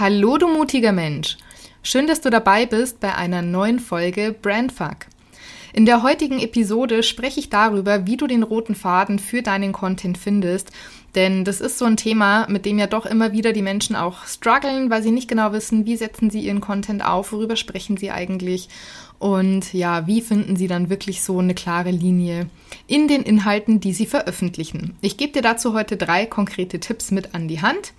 Hallo, 0.00 0.38
du 0.38 0.46
mutiger 0.46 0.92
Mensch. 0.92 1.38
Schön, 1.82 2.06
dass 2.06 2.20
du 2.20 2.30
dabei 2.30 2.66
bist 2.66 3.00
bei 3.00 3.16
einer 3.16 3.42
neuen 3.42 3.80
Folge 3.80 4.32
Brandfuck. 4.32 5.06
In 5.72 5.86
der 5.86 6.04
heutigen 6.04 6.38
Episode 6.38 7.02
spreche 7.02 7.40
ich 7.40 7.50
darüber, 7.50 8.06
wie 8.06 8.16
du 8.16 8.28
den 8.28 8.44
roten 8.44 8.76
Faden 8.76 9.18
für 9.18 9.42
deinen 9.42 9.72
Content 9.72 10.16
findest. 10.16 10.70
Denn 11.16 11.44
das 11.44 11.60
ist 11.60 11.78
so 11.78 11.84
ein 11.84 11.96
Thema, 11.96 12.46
mit 12.48 12.64
dem 12.64 12.78
ja 12.78 12.86
doch 12.86 13.06
immer 13.06 13.32
wieder 13.32 13.52
die 13.52 13.62
Menschen 13.62 13.96
auch 13.96 14.24
strugglen, 14.24 14.88
weil 14.88 15.02
sie 15.02 15.10
nicht 15.10 15.26
genau 15.26 15.52
wissen, 15.52 15.84
wie 15.84 15.96
setzen 15.96 16.30
sie 16.30 16.42
ihren 16.42 16.60
Content 16.60 17.04
auf, 17.04 17.32
worüber 17.32 17.56
sprechen 17.56 17.96
sie 17.96 18.12
eigentlich 18.12 18.68
und 19.18 19.72
ja, 19.74 20.06
wie 20.06 20.20
finden 20.20 20.54
sie 20.54 20.68
dann 20.68 20.90
wirklich 20.90 21.22
so 21.22 21.40
eine 21.40 21.54
klare 21.54 21.90
Linie 21.90 22.48
in 22.86 23.08
den 23.08 23.24
Inhalten, 23.24 23.80
die 23.80 23.92
sie 23.92 24.06
veröffentlichen. 24.06 24.96
Ich 25.00 25.16
gebe 25.16 25.32
dir 25.32 25.42
dazu 25.42 25.74
heute 25.74 25.96
drei 25.96 26.24
konkrete 26.24 26.78
Tipps 26.78 27.10
mit 27.10 27.34
an 27.34 27.48
die 27.48 27.62
Hand. 27.62 27.94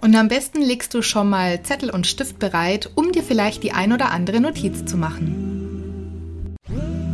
Und 0.00 0.14
am 0.14 0.28
besten 0.28 0.62
legst 0.62 0.94
du 0.94 1.02
schon 1.02 1.28
mal 1.28 1.62
Zettel 1.62 1.90
und 1.90 2.06
Stift 2.06 2.38
bereit, 2.38 2.90
um 2.94 3.10
dir 3.12 3.22
vielleicht 3.22 3.62
die 3.62 3.72
ein 3.72 3.92
oder 3.92 4.10
andere 4.12 4.40
Notiz 4.40 4.84
zu 4.84 4.96
machen. 4.96 6.54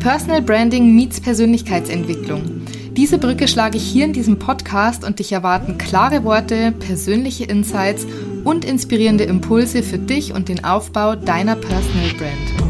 Personal 0.00 0.42
Branding 0.42 0.94
meets 0.94 1.18
Persönlichkeitsentwicklung. 1.18 2.66
Diese 2.92 3.18
Brücke 3.18 3.48
schlage 3.48 3.78
ich 3.78 3.84
hier 3.84 4.04
in 4.04 4.12
diesem 4.12 4.38
Podcast 4.38 5.02
und 5.02 5.18
dich 5.18 5.32
erwarten 5.32 5.78
klare 5.78 6.24
Worte, 6.24 6.72
persönliche 6.72 7.44
Insights 7.44 8.06
und 8.44 8.66
inspirierende 8.66 9.24
Impulse 9.24 9.82
für 9.82 9.98
dich 9.98 10.34
und 10.34 10.48
den 10.50 10.62
Aufbau 10.62 11.16
deiner 11.16 11.56
Personal 11.56 12.10
Brand. 12.18 12.68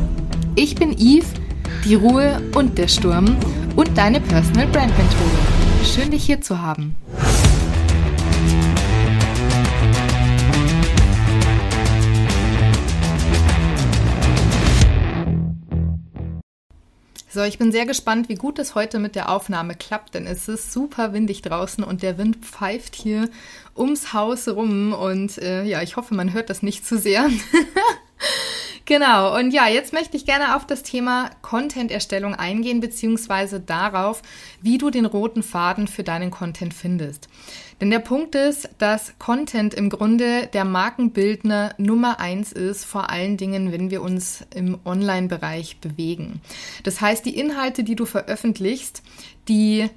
Ich 0.54 0.76
bin 0.76 0.92
Yves, 0.92 1.26
die 1.84 1.96
Ruhe 1.96 2.40
und 2.54 2.78
der 2.78 2.86
Sturm 2.86 3.36
und 3.74 3.98
deine 3.98 4.20
Personal 4.20 4.68
Brand 4.68 4.96
Mentorin. 4.96 5.84
Schön 5.84 6.12
dich 6.12 6.24
hier 6.24 6.40
zu 6.40 6.62
haben. 6.62 6.94
So, 17.34 17.42
ich 17.42 17.58
bin 17.58 17.72
sehr 17.72 17.84
gespannt, 17.84 18.28
wie 18.28 18.36
gut 18.36 18.60
es 18.60 18.76
heute 18.76 19.00
mit 19.00 19.16
der 19.16 19.28
Aufnahme 19.28 19.74
klappt, 19.74 20.14
denn 20.14 20.24
es 20.24 20.46
ist 20.46 20.72
super 20.72 21.12
windig 21.12 21.42
draußen 21.42 21.82
und 21.82 22.04
der 22.04 22.16
Wind 22.16 22.36
pfeift 22.36 22.94
hier 22.94 23.28
ums 23.76 24.12
Haus 24.12 24.46
rum 24.46 24.92
und 24.92 25.38
äh, 25.38 25.64
ja, 25.64 25.82
ich 25.82 25.96
hoffe, 25.96 26.14
man 26.14 26.32
hört 26.32 26.48
das 26.48 26.62
nicht 26.62 26.86
zu 26.86 26.96
sehr. 26.96 27.28
Genau, 28.86 29.34
und 29.38 29.52
ja, 29.52 29.66
jetzt 29.66 29.94
möchte 29.94 30.16
ich 30.16 30.26
gerne 30.26 30.56
auf 30.56 30.66
das 30.66 30.82
Thema 30.82 31.30
Content-Erstellung 31.40 32.34
eingehen, 32.34 32.80
beziehungsweise 32.80 33.58
darauf, 33.58 34.20
wie 34.60 34.76
du 34.76 34.90
den 34.90 35.06
roten 35.06 35.42
Faden 35.42 35.88
für 35.88 36.04
deinen 36.04 36.30
Content 36.30 36.74
findest. 36.74 37.28
Denn 37.80 37.90
der 37.90 38.00
Punkt 38.00 38.34
ist, 38.34 38.68
dass 38.78 39.14
Content 39.18 39.72
im 39.72 39.88
Grunde 39.88 40.48
der 40.52 40.66
Markenbildner 40.66 41.74
Nummer 41.78 42.20
eins 42.20 42.52
ist, 42.52 42.84
vor 42.84 43.08
allen 43.08 43.38
Dingen, 43.38 43.72
wenn 43.72 43.90
wir 43.90 44.02
uns 44.02 44.44
im 44.54 44.78
Online-Bereich 44.84 45.80
bewegen. 45.80 46.42
Das 46.82 47.00
heißt, 47.00 47.24
die 47.24 47.38
Inhalte, 47.38 47.84
die 47.84 47.96
du 47.96 48.04
veröffentlichst, 48.04 49.02
die 49.48 49.88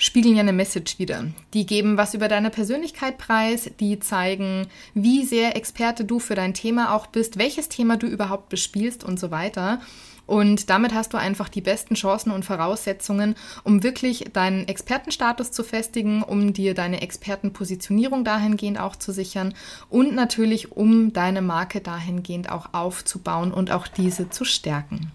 spiegeln 0.00 0.34
ja 0.34 0.40
eine 0.40 0.54
Message 0.54 0.98
wieder. 0.98 1.24
Die 1.52 1.66
geben 1.66 1.98
was 1.98 2.14
über 2.14 2.26
deine 2.26 2.48
Persönlichkeit 2.50 3.18
preis, 3.18 3.70
die 3.78 4.00
zeigen, 4.00 4.66
wie 4.94 5.24
sehr 5.26 5.56
Experte 5.56 6.04
du 6.04 6.18
für 6.18 6.34
dein 6.34 6.54
Thema 6.54 6.94
auch 6.94 7.06
bist, 7.06 7.38
welches 7.38 7.68
Thema 7.68 7.98
du 7.98 8.06
überhaupt 8.06 8.48
bespielst 8.48 9.04
und 9.04 9.20
so 9.20 9.30
weiter. 9.30 9.80
Und 10.26 10.70
damit 10.70 10.94
hast 10.94 11.12
du 11.12 11.18
einfach 11.18 11.48
die 11.48 11.60
besten 11.60 11.96
Chancen 11.96 12.30
und 12.30 12.44
Voraussetzungen, 12.44 13.34
um 13.62 13.82
wirklich 13.82 14.26
deinen 14.32 14.66
Expertenstatus 14.68 15.50
zu 15.50 15.64
festigen, 15.64 16.22
um 16.22 16.54
dir 16.54 16.72
deine 16.72 17.02
Expertenpositionierung 17.02 18.24
dahingehend 18.24 18.80
auch 18.80 18.96
zu 18.96 19.12
sichern 19.12 19.54
und 19.90 20.14
natürlich 20.14 20.72
um 20.72 21.12
deine 21.12 21.42
Marke 21.42 21.80
dahingehend 21.80 22.50
auch 22.50 22.72
aufzubauen 22.72 23.52
und 23.52 23.70
auch 23.70 23.86
diese 23.86 24.30
zu 24.30 24.44
stärken. 24.44 25.12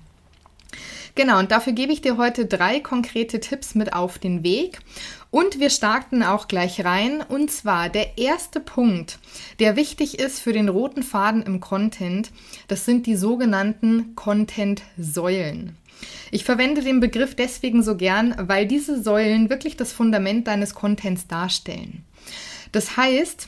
Genau, 1.16 1.40
und 1.40 1.52
dafür 1.52 1.74
gebe 1.74 1.94
ich 1.94 2.02
dir 2.02 2.18
heute 2.18 2.46
drei 2.46 2.82
konkrete 2.82 3.40
Tipps 3.40 3.74
mit 3.74 3.94
auf 3.94 4.20
den 4.20 4.44
Weg. 4.44 4.80
Und 5.32 5.60
wir 5.60 5.70
starten 5.70 6.24
auch 6.24 6.48
gleich 6.48 6.84
rein. 6.84 7.22
Und 7.22 7.52
zwar 7.52 7.90
der 7.90 8.18
erste 8.18 8.60
Punkt, 8.60 9.20
der 9.60 9.76
wichtig 9.76 10.20
ist 10.20 10.40
für 10.40 10.54
den 10.54 10.70
roten 10.70 11.04
Faden 11.04 11.42
im 11.44 11.60
Content, 11.62 12.32
das 12.68 12.86
sind 12.86 13.06
die 13.06 13.16
sogenannten 13.16 14.16
Content-Säulen. 14.16 15.78
Ich 16.32 16.44
verwende 16.44 16.82
den 16.82 17.00
Begriff 17.00 17.36
deswegen 17.36 17.82
so 17.82 17.96
gern, 17.96 18.36
weil 18.38 18.66
diese 18.68 19.02
Säulen 19.02 19.50
wirklich 19.50 19.78
das 19.78 19.94
Fundament 19.94 20.48
deines 20.48 20.76
Contents 20.76 21.28
darstellen. 21.28 22.04
Das 22.74 22.98
heißt, 22.98 23.48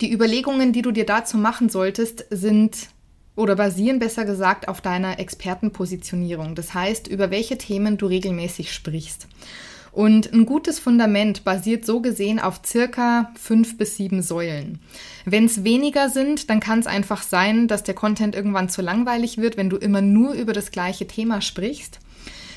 die 0.00 0.12
Überlegungen, 0.12 0.72
die 0.72 0.82
du 0.82 0.92
dir 0.92 1.06
dazu 1.06 1.36
machen 1.36 1.68
solltest, 1.68 2.24
sind 2.30 2.76
oder 3.34 3.56
basieren 3.56 3.98
besser 3.98 4.24
gesagt 4.24 4.68
auf 4.68 4.80
deiner 4.80 5.18
Expertenpositionierung. 5.18 6.54
Das 6.54 6.74
heißt, 6.74 7.08
über 7.08 7.30
welche 7.30 7.58
Themen 7.58 7.96
du 7.96 8.06
regelmäßig 8.06 8.72
sprichst. 8.72 9.26
Und 9.92 10.32
ein 10.32 10.46
gutes 10.46 10.78
Fundament 10.78 11.44
basiert 11.44 11.84
so 11.84 12.00
gesehen 12.00 12.40
auf 12.40 12.62
circa 12.64 13.30
fünf 13.38 13.76
bis 13.76 13.96
sieben 13.96 14.22
Säulen. 14.22 14.80
Wenn 15.26 15.44
es 15.44 15.64
weniger 15.64 16.08
sind, 16.08 16.48
dann 16.48 16.60
kann 16.60 16.78
es 16.78 16.86
einfach 16.86 17.22
sein, 17.22 17.68
dass 17.68 17.82
der 17.82 17.94
Content 17.94 18.34
irgendwann 18.34 18.70
zu 18.70 18.80
langweilig 18.80 19.36
wird, 19.36 19.58
wenn 19.58 19.68
du 19.68 19.76
immer 19.76 20.00
nur 20.00 20.32
über 20.32 20.54
das 20.54 20.70
gleiche 20.70 21.06
Thema 21.06 21.42
sprichst. 21.42 22.00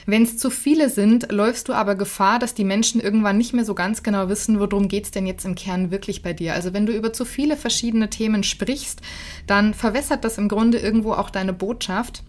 Wenn 0.07 0.21
es 0.21 0.37
zu 0.37 0.51
viele 0.51 0.89
sind, 0.89 1.31
läufst 1.31 1.67
du 1.67 1.73
aber 1.73 1.95
Gefahr, 1.95 2.37
dass 2.37 2.53
die 2.53 2.63
Menschen 2.63 3.01
irgendwann 3.01 3.37
nicht 3.37 3.53
mehr 3.53 3.65
so 3.65 3.73
ganz 3.73 4.03
genau 4.03 4.29
wissen, 4.29 4.59
worum 4.59 4.87
geht's 4.87 5.09
denn 5.09 5.25
jetzt 5.25 5.45
im 5.45 5.55
Kern 5.55 5.89
wirklich 5.89 6.21
bei 6.21 6.31
dir. 6.33 6.53
Also 6.53 6.73
wenn 6.73 6.85
du 6.85 6.95
über 6.95 7.11
zu 7.11 7.25
viele 7.25 7.57
verschiedene 7.57 8.09
Themen 8.09 8.43
sprichst, 8.43 9.01
dann 9.47 9.73
verwässert 9.73 10.23
das 10.23 10.37
im 10.37 10.47
Grunde 10.47 10.77
irgendwo 10.77 11.13
auch 11.13 11.31
deine 11.31 11.53
Botschaft. 11.53 12.23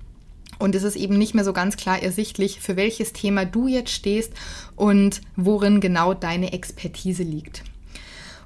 Und 0.58 0.74
es 0.74 0.84
ist 0.84 0.96
eben 0.96 1.18
nicht 1.18 1.34
mehr 1.34 1.44
so 1.44 1.52
ganz 1.52 1.76
klar 1.76 2.02
ersichtlich, 2.02 2.60
für 2.60 2.76
welches 2.76 3.12
Thema 3.12 3.44
du 3.44 3.66
jetzt 3.66 3.90
stehst 3.90 4.32
und 4.74 5.20
worin 5.36 5.80
genau 5.80 6.14
deine 6.14 6.54
Expertise 6.54 7.24
liegt. 7.24 7.62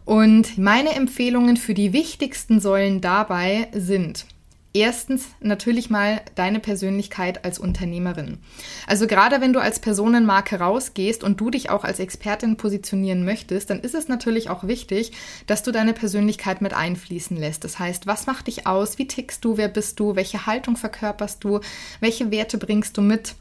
Und 0.04 0.58
meine 0.58 0.96
Empfehlungen 0.96 1.56
für 1.56 1.74
die 1.74 1.92
wichtigsten 1.92 2.58
Säulen 2.58 3.00
dabei 3.00 3.69
sind, 3.72 4.26
Erstens 4.72 5.26
natürlich 5.41 5.91
mal 5.91 6.20
deine 6.36 6.60
Persönlichkeit 6.60 7.44
als 7.44 7.58
Unternehmerin. 7.58 8.38
Also 8.86 9.08
gerade 9.08 9.41
wenn 9.41 9.53
du 9.53 9.60
als 9.60 9.81
Personenmarke 9.81 10.60
rausgehst 10.60 11.25
und 11.25 11.41
du 11.41 11.50
dich 11.50 11.70
auch 11.70 11.82
als 11.82 11.98
Expertin 11.98 12.56
positionieren 12.56 13.25
möchtest, 13.25 13.70
dann 13.70 13.81
ist 13.81 13.97
es 13.97 14.06
natürlich 14.06 14.48
auch 14.48 14.62
wichtig, 14.62 15.10
dass 15.48 15.64
du 15.64 15.72
deine 15.72 15.92
Persönlichkeit 15.92 16.62
mit 16.62 16.72
einfließen 16.72 17.36
lässt. 17.36 17.64
Das 17.64 17.81
heißt, 17.81 18.06
was 18.06 18.28
macht 18.28 18.47
dich 18.47 18.69
aus? 18.69 18.97
Wie 18.98 19.08
tickst 19.08 19.44
du? 19.44 19.56
Wer 19.56 19.69
bist 19.69 19.98
du? 19.98 20.14
Welche 20.14 20.47
Haltung 20.47 20.76
verkörperst 20.76 21.42
du? 21.42 21.58
Welche 21.98 22.31
Werte 22.31 22.56
bringst 22.56 22.97
du 22.97 23.02
mit? 23.02 23.34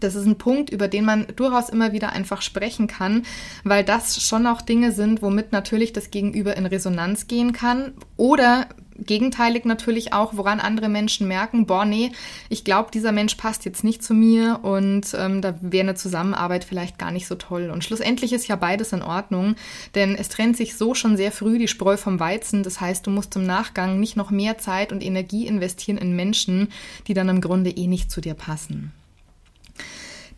Das 0.00 0.14
ist 0.14 0.26
ein 0.26 0.38
Punkt, 0.38 0.70
über 0.70 0.88
den 0.88 1.04
man 1.04 1.26
durchaus 1.36 1.68
immer 1.68 1.92
wieder 1.92 2.12
einfach 2.12 2.42
sprechen 2.42 2.86
kann, 2.86 3.22
weil 3.64 3.84
das 3.84 4.22
schon 4.22 4.46
auch 4.46 4.62
Dinge 4.62 4.92
sind, 4.92 5.22
womit 5.22 5.52
natürlich 5.52 5.92
das 5.92 6.10
Gegenüber 6.10 6.56
in 6.56 6.66
Resonanz 6.66 7.26
gehen 7.26 7.52
kann 7.52 7.92
oder 8.16 8.66
gegenteilig 8.98 9.64
natürlich 9.64 10.12
auch, 10.12 10.36
woran 10.36 10.60
andere 10.60 10.88
Menschen 10.88 11.28
merken, 11.28 11.66
boah, 11.66 11.84
nee, 11.84 12.12
ich 12.48 12.64
glaube, 12.64 12.90
dieser 12.92 13.12
Mensch 13.12 13.34
passt 13.34 13.64
jetzt 13.64 13.84
nicht 13.84 14.02
zu 14.02 14.14
mir 14.14 14.60
und 14.62 15.14
ähm, 15.18 15.42
da 15.42 15.54
wäre 15.60 15.88
eine 15.88 15.94
Zusammenarbeit 15.94 16.64
vielleicht 16.64 16.98
gar 16.98 17.10
nicht 17.10 17.26
so 17.26 17.34
toll. 17.34 17.70
Und 17.70 17.84
schlussendlich 17.84 18.32
ist 18.32 18.48
ja 18.48 18.56
beides 18.56 18.92
in 18.92 19.02
Ordnung, 19.02 19.56
denn 19.94 20.14
es 20.14 20.28
trennt 20.28 20.56
sich 20.56 20.76
so 20.76 20.94
schon 20.94 21.16
sehr 21.16 21.32
früh 21.32 21.58
die 21.58 21.68
Spreu 21.68 21.96
vom 21.96 22.20
Weizen. 22.20 22.62
Das 22.62 22.80
heißt, 22.80 23.06
du 23.06 23.10
musst 23.10 23.36
im 23.36 23.44
Nachgang 23.44 24.00
nicht 24.00 24.16
noch 24.16 24.30
mehr 24.30 24.58
Zeit 24.58 24.92
und 24.92 25.04
Energie 25.04 25.46
investieren 25.46 25.98
in 25.98 26.16
Menschen, 26.16 26.68
die 27.06 27.14
dann 27.14 27.28
im 27.28 27.40
Grunde 27.40 27.70
eh 27.70 27.86
nicht 27.86 28.10
zu 28.10 28.20
dir 28.20 28.34
passen. 28.34 28.92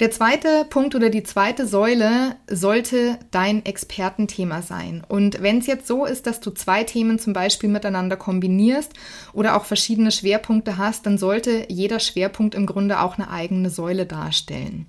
Der 0.00 0.12
zweite 0.12 0.64
Punkt 0.70 0.94
oder 0.94 1.10
die 1.10 1.24
zweite 1.24 1.66
Säule 1.66 2.36
sollte 2.48 3.18
dein 3.32 3.64
Expertenthema 3.64 4.62
sein. 4.62 5.04
Und 5.08 5.42
wenn 5.42 5.58
es 5.58 5.66
jetzt 5.66 5.88
so 5.88 6.04
ist, 6.04 6.28
dass 6.28 6.38
du 6.38 6.52
zwei 6.52 6.84
Themen 6.84 7.18
zum 7.18 7.32
Beispiel 7.32 7.68
miteinander 7.68 8.16
kombinierst 8.16 8.92
oder 9.32 9.56
auch 9.56 9.64
verschiedene 9.64 10.12
Schwerpunkte 10.12 10.78
hast, 10.78 11.04
dann 11.04 11.18
sollte 11.18 11.66
jeder 11.68 11.98
Schwerpunkt 11.98 12.54
im 12.54 12.66
Grunde 12.66 13.00
auch 13.00 13.18
eine 13.18 13.28
eigene 13.28 13.70
Säule 13.70 14.06
darstellen. 14.06 14.86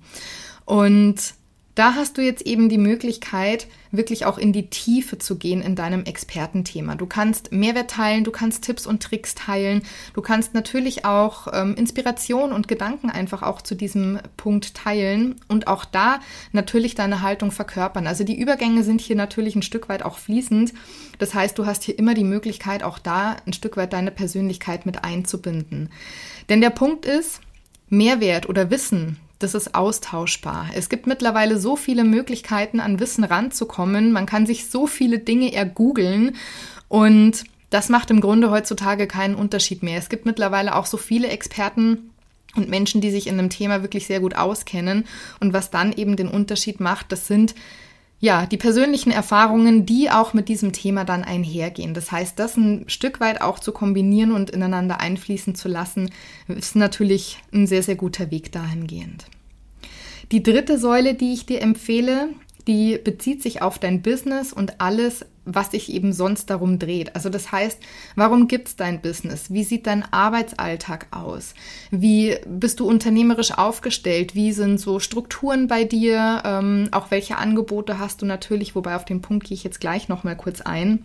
Und 0.64 1.16
da 1.80 1.94
hast 1.94 2.18
du 2.18 2.22
jetzt 2.22 2.42
eben 2.42 2.68
die 2.68 2.76
Möglichkeit, 2.76 3.66
wirklich 3.90 4.26
auch 4.26 4.36
in 4.36 4.52
die 4.52 4.68
Tiefe 4.68 5.16
zu 5.16 5.38
gehen 5.38 5.62
in 5.62 5.76
deinem 5.76 6.04
Expertenthema. 6.04 6.94
Du 6.94 7.06
kannst 7.06 7.52
Mehrwert 7.52 7.90
teilen, 7.90 8.22
du 8.22 8.30
kannst 8.30 8.64
Tipps 8.64 8.86
und 8.86 9.02
Tricks 9.02 9.34
teilen, 9.34 9.80
du 10.12 10.20
kannst 10.20 10.52
natürlich 10.52 11.06
auch 11.06 11.48
ähm, 11.54 11.74
Inspiration 11.76 12.52
und 12.52 12.68
Gedanken 12.68 13.08
einfach 13.08 13.42
auch 13.42 13.62
zu 13.62 13.74
diesem 13.74 14.18
Punkt 14.36 14.74
teilen 14.74 15.36
und 15.48 15.68
auch 15.68 15.86
da 15.86 16.20
natürlich 16.52 16.96
deine 16.96 17.22
Haltung 17.22 17.50
verkörpern. 17.50 18.06
Also 18.06 18.24
die 18.24 18.38
Übergänge 18.38 18.82
sind 18.82 19.00
hier 19.00 19.16
natürlich 19.16 19.56
ein 19.56 19.62
Stück 19.62 19.88
weit 19.88 20.02
auch 20.02 20.18
fließend. 20.18 20.74
Das 21.18 21.32
heißt, 21.32 21.58
du 21.58 21.64
hast 21.64 21.82
hier 21.82 21.98
immer 21.98 22.12
die 22.12 22.24
Möglichkeit, 22.24 22.82
auch 22.82 22.98
da 22.98 23.38
ein 23.46 23.54
Stück 23.54 23.78
weit 23.78 23.94
deine 23.94 24.10
Persönlichkeit 24.10 24.84
mit 24.84 25.02
einzubinden. 25.02 25.88
Denn 26.50 26.60
der 26.60 26.68
Punkt 26.68 27.06
ist, 27.06 27.40
Mehrwert 27.88 28.50
oder 28.50 28.70
Wissen, 28.70 29.16
das 29.40 29.54
ist 29.54 29.74
austauschbar. 29.74 30.68
Es 30.74 30.88
gibt 30.88 31.06
mittlerweile 31.06 31.58
so 31.58 31.74
viele 31.74 32.04
Möglichkeiten, 32.04 32.78
an 32.78 33.00
Wissen 33.00 33.24
ranzukommen. 33.24 34.12
Man 34.12 34.26
kann 34.26 34.46
sich 34.46 34.70
so 34.70 34.86
viele 34.86 35.18
Dinge 35.18 35.52
ergoogeln 35.52 36.36
und 36.88 37.44
das 37.70 37.88
macht 37.88 38.10
im 38.10 38.20
Grunde 38.20 38.50
heutzutage 38.50 39.06
keinen 39.06 39.34
Unterschied 39.34 39.82
mehr. 39.82 39.98
Es 39.98 40.08
gibt 40.08 40.26
mittlerweile 40.26 40.76
auch 40.76 40.86
so 40.86 40.96
viele 40.96 41.28
Experten 41.28 42.10
und 42.56 42.68
Menschen, 42.68 43.00
die 43.00 43.10
sich 43.10 43.28
in 43.28 43.38
einem 43.38 43.50
Thema 43.50 43.82
wirklich 43.82 44.06
sehr 44.06 44.20
gut 44.20 44.36
auskennen. 44.36 45.06
Und 45.38 45.52
was 45.52 45.70
dann 45.70 45.92
eben 45.92 46.16
den 46.16 46.28
Unterschied 46.28 46.80
macht, 46.80 47.12
das 47.12 47.26
sind 47.26 47.54
ja, 48.20 48.44
die 48.44 48.58
persönlichen 48.58 49.10
Erfahrungen, 49.10 49.86
die 49.86 50.10
auch 50.10 50.34
mit 50.34 50.50
diesem 50.50 50.72
Thema 50.72 51.04
dann 51.04 51.24
einhergehen. 51.24 51.94
Das 51.94 52.12
heißt, 52.12 52.38
das 52.38 52.56
ein 52.58 52.84
Stück 52.86 53.18
weit 53.18 53.40
auch 53.40 53.58
zu 53.58 53.72
kombinieren 53.72 54.32
und 54.32 54.50
ineinander 54.50 55.00
einfließen 55.00 55.54
zu 55.54 55.68
lassen, 55.68 56.10
ist 56.46 56.76
natürlich 56.76 57.38
ein 57.52 57.66
sehr, 57.66 57.82
sehr 57.82 57.96
guter 57.96 58.30
Weg 58.30 58.52
dahingehend. 58.52 59.24
Die 60.32 60.42
dritte 60.42 60.78
Säule, 60.78 61.14
die 61.14 61.32
ich 61.32 61.46
dir 61.46 61.62
empfehle, 61.62 62.28
die 62.66 62.98
bezieht 62.98 63.42
sich 63.42 63.62
auf 63.62 63.78
dein 63.78 64.02
Business 64.02 64.52
und 64.52 64.82
alles, 64.82 65.24
was 65.44 65.70
sich 65.70 65.92
eben 65.92 66.12
sonst 66.12 66.50
darum 66.50 66.78
dreht. 66.78 67.14
Also 67.14 67.28
das 67.28 67.52
heißt, 67.52 67.78
warum 68.14 68.48
gibt 68.48 68.68
es 68.68 68.76
dein 68.76 69.00
Business? 69.00 69.52
Wie 69.52 69.64
sieht 69.64 69.86
dein 69.86 70.04
Arbeitsalltag 70.12 71.06
aus? 71.10 71.54
Wie 71.90 72.36
bist 72.46 72.80
du 72.80 72.86
unternehmerisch 72.86 73.52
aufgestellt? 73.52 74.34
Wie 74.34 74.52
sind 74.52 74.78
so 74.78 75.00
Strukturen 75.00 75.66
bei 75.66 75.84
dir? 75.84 76.42
Ähm, 76.44 76.88
auch 76.92 77.10
welche 77.10 77.38
Angebote 77.38 77.98
hast 77.98 78.22
du 78.22 78.26
natürlich? 78.26 78.74
Wobei 78.74 78.96
auf 78.96 79.04
den 79.04 79.22
Punkt 79.22 79.46
gehe 79.46 79.54
ich 79.54 79.64
jetzt 79.64 79.80
gleich 79.80 80.08
noch 80.08 80.24
mal 80.24 80.36
kurz 80.36 80.60
ein. 80.60 81.04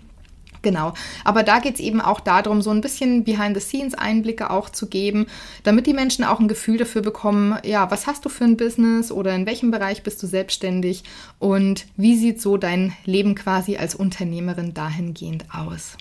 Genau. 0.66 0.96
Aber 1.24 1.44
da 1.44 1.60
geht 1.60 1.76
es 1.76 1.80
eben 1.80 2.02
auch 2.02 2.20
darum, 2.20 2.64
so 2.64 2.72
ein 2.72 2.82
bisschen 2.82 3.24
Behind-the-Scenes-Einblicke 3.24 4.50
auch 4.50 4.72
zu 4.72 4.88
geben, 4.88 5.28
damit 5.62 5.86
die 5.86 5.94
Menschen 5.94 6.26
auch 6.26 6.40
ein 6.40 6.48
Gefühl 6.48 6.80
dafür 6.80 7.04
bekommen, 7.04 7.60
ja, 7.64 7.92
was 7.92 8.08
hast 8.08 8.26
du 8.26 8.30
für 8.30 8.46
ein 8.46 8.58
Business 8.58 9.12
oder 9.12 9.36
in 9.36 9.46
welchem 9.46 9.70
Bereich 9.70 10.02
bist 10.02 10.24
du 10.24 10.26
selbstständig 10.26 11.04
und 11.38 11.86
wie 11.98 12.18
sieht 12.18 12.42
so 12.42 12.58
dein 12.58 12.94
Leben 13.06 13.36
quasi 13.36 13.78
als 13.78 13.94
Unternehmerin 13.94 14.74
dahingehend 14.74 15.46
aus. 15.54 15.98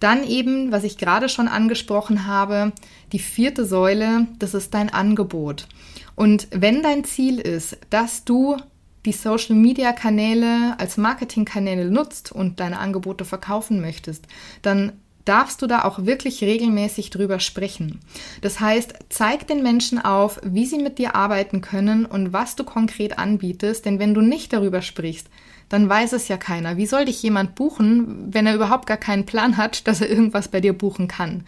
Dann 0.00 0.24
eben, 0.24 0.72
was 0.72 0.82
ich 0.82 0.98
gerade 0.98 1.28
schon 1.28 1.46
angesprochen 1.46 2.26
habe, 2.26 2.72
die 3.12 3.20
vierte 3.20 3.64
Säule, 3.64 4.26
das 4.40 4.54
ist 4.54 4.74
dein 4.74 4.92
Angebot. 4.92 5.68
Und 6.16 6.48
wenn 6.50 6.82
dein 6.82 7.04
Ziel 7.04 7.38
ist, 7.38 7.78
dass 7.90 8.24
du 8.24 8.56
die 9.06 9.12
Social-Media-Kanäle 9.12 10.78
als 10.78 10.96
Marketingkanäle 10.96 11.90
nutzt 11.90 12.32
und 12.32 12.60
deine 12.60 12.78
Angebote 12.78 13.24
verkaufen 13.24 13.80
möchtest, 13.80 14.26
dann 14.62 14.92
darfst 15.24 15.60
du 15.60 15.66
da 15.66 15.84
auch 15.84 16.06
wirklich 16.06 16.42
regelmäßig 16.42 17.10
drüber 17.10 17.40
sprechen. 17.40 18.00
Das 18.40 18.60
heißt, 18.60 18.94
zeig 19.08 19.46
den 19.46 19.62
Menschen 19.62 19.98
auf, 19.98 20.40
wie 20.44 20.66
sie 20.66 20.78
mit 20.78 20.98
dir 20.98 21.14
arbeiten 21.14 21.60
können 21.60 22.06
und 22.06 22.32
was 22.32 22.56
du 22.56 22.64
konkret 22.64 23.18
anbietest, 23.18 23.84
denn 23.84 23.98
wenn 23.98 24.14
du 24.14 24.20
nicht 24.20 24.52
darüber 24.52 24.82
sprichst, 24.82 25.28
dann 25.68 25.88
weiß 25.88 26.12
es 26.12 26.28
ja 26.28 26.36
keiner. 26.36 26.76
Wie 26.76 26.86
soll 26.86 27.06
dich 27.06 27.22
jemand 27.22 27.56
buchen, 27.56 28.32
wenn 28.32 28.46
er 28.46 28.54
überhaupt 28.54 28.86
gar 28.86 28.96
keinen 28.96 29.26
Plan 29.26 29.56
hat, 29.56 29.86
dass 29.88 30.00
er 30.00 30.08
irgendwas 30.08 30.48
bei 30.48 30.60
dir 30.60 30.72
buchen 30.72 31.08
kann? 31.08 31.44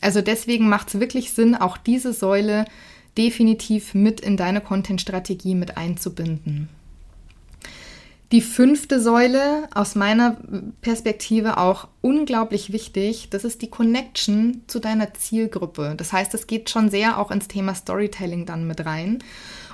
Also 0.00 0.22
deswegen 0.22 0.68
macht 0.68 0.88
es 0.88 1.00
wirklich 1.00 1.32
Sinn, 1.32 1.54
auch 1.54 1.76
diese 1.76 2.12
Säule 2.12 2.64
definitiv 3.18 3.94
mit 3.94 4.20
in 4.20 4.36
deine 4.36 4.60
Content-Strategie 4.60 5.54
mit 5.54 5.76
einzubinden. 5.76 6.68
Die 8.32 8.42
fünfte 8.42 9.00
Säule, 9.00 9.68
aus 9.74 9.96
meiner 9.96 10.36
Perspektive 10.82 11.58
auch 11.58 11.88
unglaublich 12.00 12.72
wichtig, 12.72 13.28
das 13.30 13.42
ist 13.42 13.60
die 13.60 13.70
Connection 13.70 14.62
zu 14.68 14.78
deiner 14.78 15.12
Zielgruppe. 15.14 15.94
Das 15.96 16.12
heißt, 16.12 16.32
es 16.34 16.46
geht 16.46 16.70
schon 16.70 16.90
sehr 16.90 17.18
auch 17.18 17.32
ins 17.32 17.48
Thema 17.48 17.74
Storytelling 17.74 18.46
dann 18.46 18.68
mit 18.68 18.86
rein. 18.86 19.18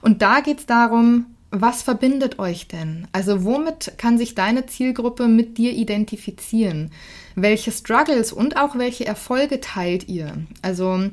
Und 0.00 0.22
da 0.22 0.40
geht 0.40 0.60
es 0.60 0.66
darum, 0.66 1.26
was 1.50 1.82
verbindet 1.82 2.38
euch 2.38 2.66
denn? 2.66 3.06
Also 3.12 3.44
womit 3.44 3.92
kann 3.98 4.16
sich 4.16 4.34
deine 4.34 4.64
Zielgruppe 4.64 5.28
mit 5.28 5.58
dir 5.58 5.72
identifizieren? 5.72 6.92
Welche 7.34 7.72
Struggles 7.72 8.32
und 8.32 8.56
auch 8.56 8.78
welche 8.78 9.06
Erfolge 9.06 9.60
teilt 9.60 10.08
ihr? 10.08 10.32
Also 10.62 11.10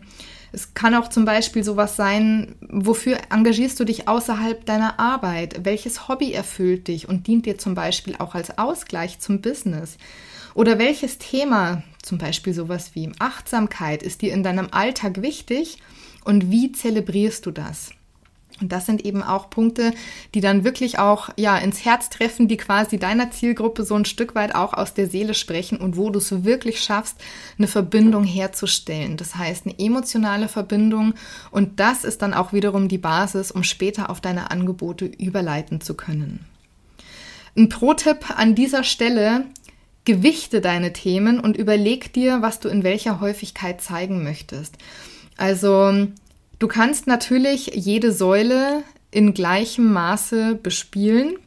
es 0.53 0.75
kann 0.75 0.93
auch 0.93 1.09
zum 1.09 1.25
Beispiel 1.25 1.63
sowas 1.63 1.95
sein, 1.95 2.55
wofür 2.69 3.17
engagierst 3.31 3.79
du 3.79 3.85
dich 3.85 4.07
außerhalb 4.07 4.63
deiner 4.65 4.99
Arbeit? 4.99 5.65
Welches 5.65 6.07
Hobby 6.07 6.31
erfüllt 6.31 6.87
dich 6.87 7.09
und 7.09 7.25
dient 7.25 7.47
dir 7.47 7.57
zum 7.57 7.73
Beispiel 7.73 8.15
auch 8.19 8.35
als 8.35 8.57
Ausgleich 8.59 9.19
zum 9.19 9.41
Business? 9.41 9.97
Oder 10.53 10.77
welches 10.77 11.17
Thema, 11.17 11.81
zum 12.03 12.19
Beispiel 12.19 12.53
sowas 12.53 12.91
wie 12.93 13.11
Achtsamkeit, 13.17 14.03
ist 14.03 14.21
dir 14.21 14.31
in 14.31 14.43
deinem 14.43 14.67
Alltag 14.69 15.23
wichtig 15.23 15.79
und 16.23 16.51
wie 16.51 16.71
zelebrierst 16.71 17.47
du 17.47 17.51
das? 17.51 17.89
Und 18.61 18.71
das 18.71 18.85
sind 18.85 19.03
eben 19.03 19.23
auch 19.23 19.49
Punkte, 19.49 19.93
die 20.33 20.41
dann 20.41 20.63
wirklich 20.63 20.99
auch 20.99 21.29
ja 21.37 21.57
ins 21.57 21.83
Herz 21.85 22.09
treffen, 22.09 22.47
die 22.47 22.57
quasi 22.57 22.97
deiner 22.97 23.31
Zielgruppe 23.31 23.83
so 23.83 23.95
ein 23.95 24.05
Stück 24.05 24.35
weit 24.35 24.55
auch 24.55 24.73
aus 24.73 24.93
der 24.93 25.07
Seele 25.07 25.33
sprechen 25.33 25.77
und 25.79 25.97
wo 25.97 26.09
du 26.09 26.19
es 26.19 26.43
wirklich 26.43 26.81
schaffst, 26.81 27.17
eine 27.57 27.67
Verbindung 27.67 28.23
herzustellen. 28.23 29.17
Das 29.17 29.35
heißt, 29.35 29.65
eine 29.65 29.77
emotionale 29.79 30.47
Verbindung 30.47 31.13
und 31.51 31.79
das 31.79 32.03
ist 32.03 32.21
dann 32.21 32.33
auch 32.33 32.53
wiederum 32.53 32.87
die 32.87 32.97
Basis, 32.97 33.51
um 33.51 33.63
später 33.63 34.09
auf 34.09 34.21
deine 34.21 34.51
Angebote 34.51 35.05
überleiten 35.05 35.81
zu 35.81 35.95
können. 35.95 36.45
Ein 37.55 37.69
Pro-Tipp 37.69 38.37
an 38.37 38.55
dieser 38.55 38.83
Stelle, 38.83 39.45
gewichte 40.05 40.59
deine 40.59 40.93
Themen 40.93 41.39
und 41.39 41.55
überleg 41.55 42.13
dir, 42.13 42.41
was 42.41 42.59
du 42.59 42.67
in 42.67 42.83
welcher 42.83 43.19
Häufigkeit 43.19 43.81
zeigen 43.81 44.23
möchtest. 44.23 44.77
Also 45.37 46.07
Du 46.59 46.67
kannst 46.67 47.07
natürlich 47.07 47.71
jede 47.73 48.11
Säule 48.11 48.83
in 49.11 49.33
gleichem 49.33 49.91
Maße 49.91 50.55
bespielen. 50.55 51.37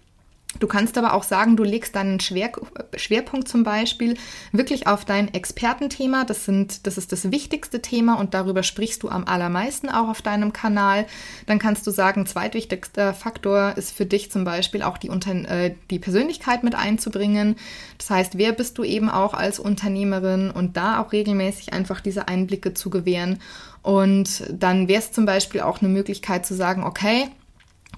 Du 0.60 0.66
kannst 0.66 0.96
aber 0.98 1.14
auch 1.14 1.22
sagen, 1.22 1.56
du 1.56 1.64
legst 1.64 1.96
deinen 1.96 2.20
Schwer 2.20 2.50
Schwerpunkt 2.96 3.48
zum 3.48 3.64
Beispiel 3.64 4.16
wirklich 4.52 4.86
auf 4.86 5.04
dein 5.04 5.32
Expertenthema. 5.32 6.24
Das, 6.24 6.44
sind, 6.44 6.86
das 6.86 6.98
ist 6.98 7.12
das 7.12 7.30
wichtigste 7.30 7.82
Thema 7.82 8.18
und 8.18 8.34
darüber 8.34 8.62
sprichst 8.62 9.02
du 9.02 9.08
am 9.08 9.24
allermeisten 9.24 9.88
auch 9.88 10.08
auf 10.08 10.22
deinem 10.22 10.52
Kanal. 10.52 11.06
Dann 11.46 11.58
kannst 11.58 11.86
du 11.86 11.90
sagen, 11.90 12.26
zweitwichtigster 12.26 13.14
Faktor 13.14 13.76
ist 13.76 13.92
für 13.92 14.06
dich 14.06 14.30
zum 14.30 14.44
Beispiel 14.44 14.82
auch 14.82 14.98
die, 14.98 15.08
äh, 15.08 15.74
die 15.90 15.98
Persönlichkeit 15.98 16.64
mit 16.64 16.74
einzubringen. 16.74 17.56
Das 17.98 18.10
heißt, 18.10 18.38
wer 18.38 18.52
bist 18.52 18.78
du 18.78 18.84
eben 18.84 19.10
auch 19.10 19.34
als 19.34 19.58
Unternehmerin 19.58 20.50
und 20.50 20.76
da 20.76 21.00
auch 21.00 21.12
regelmäßig 21.12 21.72
einfach 21.72 22.00
diese 22.00 22.28
Einblicke 22.28 22.74
zu 22.74 22.90
gewähren. 22.90 23.40
Und 23.82 24.42
dann 24.50 24.88
wäre 24.88 25.00
es 25.00 25.12
zum 25.12 25.26
Beispiel 25.26 25.60
auch 25.60 25.80
eine 25.80 25.88
Möglichkeit 25.88 26.44
zu 26.44 26.54
sagen, 26.54 26.82
okay, 26.82 27.28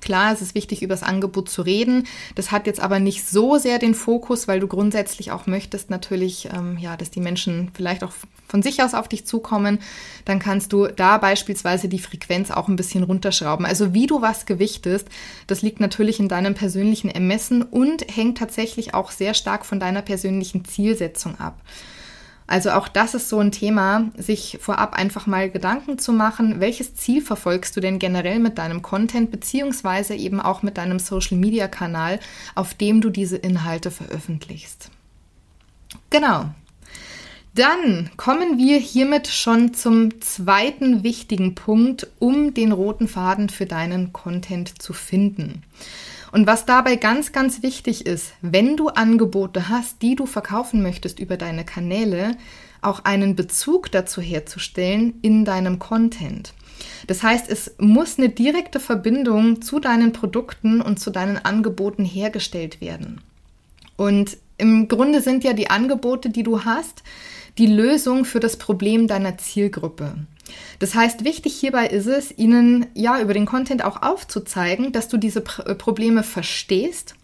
Klar, 0.01 0.33
es 0.33 0.43
ist 0.43 0.55
wichtig, 0.55 0.83
über 0.83 0.95
das 0.95 1.03
Angebot 1.03 1.49
zu 1.49 1.63
reden. 1.63 2.07
Das 2.35 2.51
hat 2.51 2.67
jetzt 2.67 2.81
aber 2.81 2.99
nicht 2.99 3.29
so 3.29 3.59
sehr 3.59 3.79
den 3.79 3.95
Fokus, 3.95 4.49
weil 4.49 4.61
du 4.61 4.67
grundsätzlich 4.67 5.31
auch 5.33 5.47
möchtest 5.47 5.91
natürlich, 5.91 6.49
ähm, 6.55 6.79
ja, 6.79 6.97
dass 6.97 7.11
die 7.11 7.21
Menschen 7.21 7.71
vielleicht 7.75 8.05
auch 8.05 8.13
von 8.49 8.63
sich 8.63 8.83
aus 8.83 8.95
auf 8.95 9.09
dich 9.09 9.27
zukommen. 9.27 9.79
Dann 10.25 10.39
kannst 10.39 10.73
du 10.73 10.87
da 10.87 11.19
beispielsweise 11.19 11.89
die 11.89 11.99
Frequenz 11.99 12.51
auch 12.51 12.69
ein 12.69 12.77
bisschen 12.77 13.05
runterschrauben. 13.05 13.67
Also 13.67 13.95
wie 13.95 14.07
du 14.07 14.23
was 14.23 14.47
gewichtest, 14.47 15.09
das 15.47 15.63
liegt 15.63 15.81
natürlich 15.81 16.19
in 16.21 16.29
deinem 16.29 16.55
persönlichen 16.55 17.11
Ermessen 17.11 17.63
und 17.63 18.05
hängt 18.15 18.39
tatsächlich 18.39 18.95
auch 18.95 19.11
sehr 19.11 19.35
stark 19.35 19.67
von 19.67 19.81
deiner 19.81 20.03
persönlichen 20.03 20.65
Zielsetzung 20.65 21.39
ab. 21.39 21.61
Also 22.49 22.71
auch 22.71 22.89
das 22.89 23.15
ist 23.15 23.29
so 23.29 23.39
ein 23.41 23.53
Thema, 23.53 24.11
sich 24.17 24.59
vorab 24.61 24.95
einfach 24.95 25.27
mal 25.27 25.51
Gedanken 25.51 25.99
zu 25.99 26.15
machen, 26.15 26.61
welches 26.61 26.95
Ziel 26.95 27.21
verfolgst 27.21 27.77
du 27.77 27.81
denn 27.81 27.99
generell 27.99 28.39
mit 28.39 28.57
deinem 28.57 28.81
Content 28.81 29.31
beziehungsweise 29.31 30.15
eben 30.15 30.41
auch 30.41 30.63
mit 30.63 30.79
deinem 30.79 30.99
Social-Media-Kanal, 30.99 32.19
auf 32.55 32.73
dem 32.73 33.03
du 33.03 33.11
diese 33.11 33.37
Inhalte 33.37 33.91
veröffentlichst. 33.91 34.91
Genau. 36.09 36.47
Dann 37.55 38.09
kommen 38.17 38.57
wir 38.57 38.79
hiermit 38.79 39.29
schon 39.29 39.75
zum 39.75 40.19
zweiten 40.23 41.03
wichtigen 41.03 41.55
Punkt, 41.55 42.07
um 42.19 42.55
den 42.55 42.73
roten 42.73 43.09
Faden 43.09 43.51
für 43.51 43.67
deinen 43.67 44.15
Content 44.15 44.81
zu 44.81 44.95
finden. 44.95 45.65
Und 46.33 46.47
was 46.47 46.67
dabei 46.67 46.97
ganz, 46.97 47.33
ganz 47.33 47.63
wichtig 47.63 48.07
ist, 48.07 48.33
wenn 48.43 48.77
du 48.77 48.89
Angebote 48.89 49.69
hast, 49.69 50.03
die 50.03 50.17
du 50.17 50.27
verkaufen 50.27 50.83
möchtest 50.83 51.19
über 51.19 51.37
deine 51.37 51.65
Kanäle, 51.65 52.37
auch 52.83 53.05
einen 53.05 53.35
Bezug 53.35 53.91
dazu 53.91 54.21
herzustellen 54.21 55.15
in 55.23 55.45
deinem 55.45 55.79
Content. 55.79 56.53
Das 57.07 57.23
heißt, 57.23 57.51
es 57.51 57.75
muss 57.79 58.19
eine 58.19 58.29
direkte 58.29 58.81
Verbindung 58.81 59.63
zu 59.63 59.81
deinen 59.81 60.13
Produkten 60.13 60.81
und 60.81 61.01
zu 61.01 61.11
deinen 61.11 61.39
Angeboten 61.39 62.05
hergestellt 62.05 62.81
werden. 62.81 63.21
Und 63.97 64.37
im 64.59 64.89
Grunde 64.89 65.21
sind 65.23 65.45
ja 65.45 65.53
die 65.53 65.71
Angebote, 65.71 66.31
die 66.31 66.43
du 66.43 66.65
hast, 66.65 67.03
die 67.59 67.67
Lösung 67.67 68.25
für 68.25 68.41
das 68.41 68.57
Problem 68.57 69.09
deiner 69.09 69.39
Zielgruppe. 69.39 70.15
Das 70.79 70.95
heißt, 70.95 71.25
wichtig 71.25 71.55
hierbei 71.55 71.87
ist 71.87 72.07
es, 72.07 72.37
ihnen 72.37 72.87
ja 72.95 73.21
über 73.21 73.35
den 73.35 73.47
Content 73.47 73.85
auch 73.85 74.03
aufzuzeigen, 74.03 74.93
dass 74.93 75.09
du 75.09 75.17
diese 75.17 75.41
Pr 75.41 75.67
äh, 75.67 75.75
Probleme 75.75 76.23
verstehst 76.23 77.15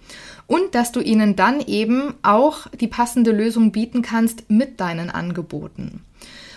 und 0.47 0.75
dass 0.75 0.93
du 0.93 1.00
ihnen 1.00 1.37
dann 1.37 1.61
eben 1.61 2.14
auch 2.23 2.66
die 2.69 2.88
passende 2.88 3.33
Lösung 3.33 3.73
bieten 3.73 4.02
kannst 4.02 4.50
mit 4.50 4.81
deinen 4.81 5.11
Angeboten. 5.11 6.02